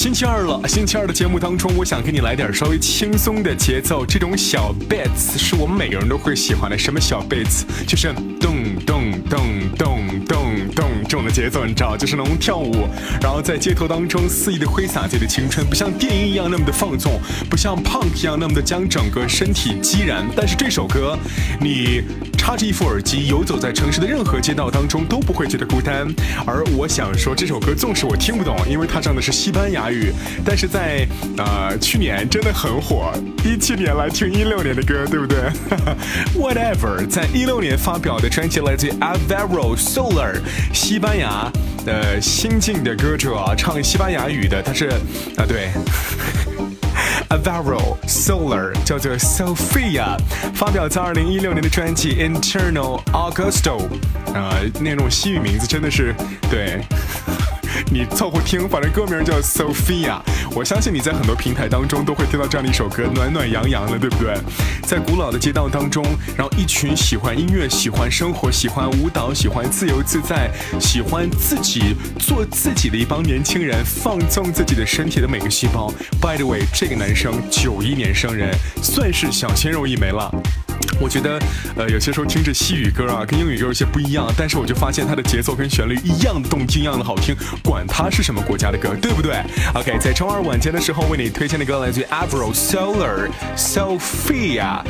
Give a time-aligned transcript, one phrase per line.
[0.00, 4.02] 星期二了，星期二的节目当中，我想给你来点稍微轻松的节奏。
[4.06, 6.78] 这种小 beats 是我们每个人都会喜欢的。
[6.78, 7.64] 什么小 beats？
[7.86, 8.10] 就是
[8.40, 9.38] 咚咚咚
[9.76, 10.49] 咚咚
[11.10, 12.86] 这种的节奏，你知道，就是那种跳舞，
[13.20, 17.20] 然后在街头当中肆意的挥洒自己的青春，不像电音一样那么的放纵，
[17.50, 20.24] 不像 punk 一样那么的将整个身体激燃。
[20.36, 21.18] 但是这首歌，
[21.60, 22.04] 你
[22.38, 26.06] 插着一副耳机，游走在城市的任何街道当中都不会觉得孤单。
[26.46, 30.12] 而我想说，这首歌纵使我听不懂，因为它唱的是西班牙语，
[30.44, 31.04] 但是在
[31.36, 33.12] 呃去年真的很火。
[33.44, 35.38] 一七年来听一六年的歌，对不对？
[36.38, 40.36] Whatever，在一六年发表的专辑来自 Alvaro Solar
[40.74, 41.50] 西西班牙
[41.86, 44.88] 的新晋的歌者，唱西班牙语的，他是
[45.38, 45.70] 啊对。
[47.30, 50.18] Avaro Solar 叫做 Sophia，
[50.52, 53.78] 发表在二零一六年的专辑 Internal Augusto，
[54.34, 56.14] 啊，那种西语名字真的是
[56.50, 56.84] 对。
[57.90, 60.20] 你凑合听，反正歌名叫 Sophia。
[60.54, 64.34] 我相信你在很多平台当中都会听到这样的一首歌，暖暖洋洋的，对不对？
[64.82, 66.04] 在古老的街道当中，
[66.36, 75.92] 然后一群喜欢音乐、喜欢生活、喜欢舞蹈、喜欢自由自在、喜欢自己做自己的一帮年轻人，放纵自己的身体的每个细胞。
[76.20, 80.30] By the way，这个男生九一年生人，算是小鲜肉一枚了。
[81.00, 81.38] 我觉得，
[81.76, 89.42] 呃，有些时候听着西语歌啊，跟英语歌有些不一样，但是我就发现它的节奏跟旋律一样动听，一样的好听，管它是什么国家的歌，对不对
[89.74, 94.80] ？OK，在周二晚间的时候为你推荐的歌来自 Avro Solar Sophia，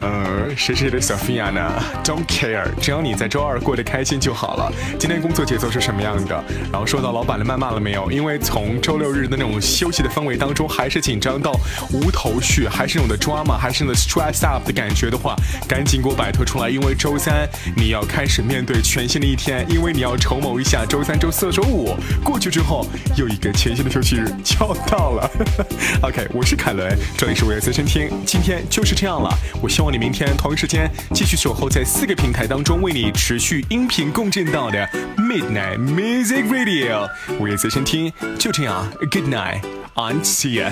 [0.00, 1.60] 呃，谁谁的 Sophia 呢
[2.02, 4.72] ？Don't care，只要你在周二过得开心就好了。
[4.98, 6.42] 今天工作节奏是什么样的？
[6.72, 8.10] 然后受到老板的谩骂了没有？
[8.10, 11.52] 因为从周六日的那种休息的氛围当中，还是紧张到
[11.92, 15.36] 无头绪，还是那种的 drama，还是那种 stress up 的感觉的话。
[15.68, 22.86] 赶紧给我摆脱出来，因为周三你要开始面对全新的一天，因为你要筹谋一下周三、周四、周五过去之后，
[23.16, 25.30] 又一个全新的休息日就要到了。
[26.02, 29.30] OK，我是凯伦，这里是我的随身听，今天就是这样了。
[29.62, 37.08] 我希望你明天同一时间继续守候在四个平台当中，为你持续音频共振到的 Midnight Music Radio。
[37.38, 40.64] 我的随身听就这样，Good night，and see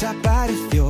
[0.00, 0.89] desapareceu.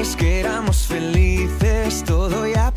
[0.00, 2.69] que éramos felices, todo ya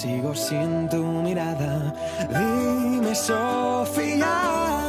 [0.00, 1.92] sigo sin tu mirada.
[2.30, 4.79] Dime, Sofía.